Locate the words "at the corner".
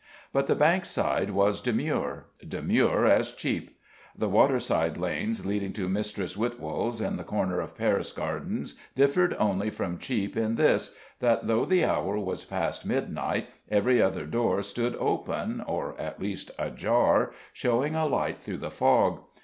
7.01-7.59